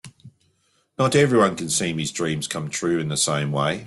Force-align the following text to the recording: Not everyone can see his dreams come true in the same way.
Not 0.97 1.15
everyone 1.15 1.55
can 1.55 1.69
see 1.69 1.93
his 1.93 2.11
dreams 2.11 2.47
come 2.47 2.71
true 2.71 2.97
in 2.97 3.09
the 3.09 3.17
same 3.17 3.51
way. 3.51 3.79